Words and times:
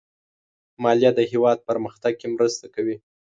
مالیه 0.83 1.11
د 1.15 1.19
هېواد 1.31 1.57
پرمختګ 1.69 2.13
کې 2.19 2.27
مرسته 2.35 2.65
کوي. 2.75 2.95